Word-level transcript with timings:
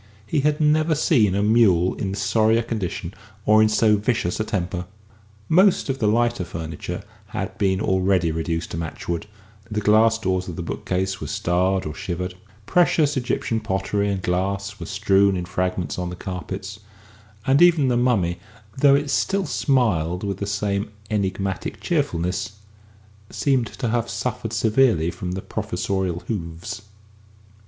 He 0.25 0.39
had 0.39 0.59
never 0.59 0.95
seen 0.95 1.35
a 1.35 1.43
mule 1.43 1.93
in 1.93 2.15
sorrier 2.15 2.63
condition 2.63 3.13
or 3.45 3.61
in 3.61 3.69
so 3.69 3.97
vicious 3.97 4.39
a 4.39 4.43
temper. 4.43 4.87
Most 5.47 5.89
of 5.89 5.99
the 5.99 6.07
lighter 6.07 6.43
furniture 6.43 7.03
had 7.27 7.55
been 7.59 7.79
already 7.79 8.31
reduced 8.31 8.71
to 8.71 8.77
matchwood; 8.77 9.27
the 9.69 9.79
glass 9.79 10.17
doors 10.17 10.47
of 10.47 10.55
the 10.55 10.63
bookcase 10.63 11.21
were 11.21 11.27
starred 11.27 11.85
or 11.85 11.93
shivered; 11.93 12.33
precious 12.65 13.15
Egyptian 13.15 13.59
pottery 13.59 14.09
and 14.09 14.23
glass 14.23 14.79
were 14.79 14.87
strewn 14.87 15.37
in 15.37 15.45
fragments 15.45 15.99
on 15.99 16.09
the 16.09 16.15
carpets, 16.15 16.79
and 17.45 17.61
even 17.61 17.87
the 17.87 17.95
mummy, 17.95 18.39
though 18.79 18.95
it 18.95 19.11
still 19.11 19.45
smiled 19.45 20.23
with 20.23 20.37
the 20.37 20.47
same 20.47 20.89
enigmatic 21.11 21.79
cheerfulness, 21.79 22.53
seemed 23.29 23.67
to 23.67 23.89
have 23.89 24.09
suffered 24.09 24.51
severely 24.51 25.11
from 25.11 25.33
the 25.33 25.43
Professorial 25.43 26.21
hoofs. 26.25 26.81